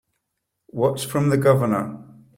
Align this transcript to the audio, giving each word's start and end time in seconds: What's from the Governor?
What's 0.71 1.03
from 1.03 1.29
the 1.29 1.37
Governor? 1.37 2.03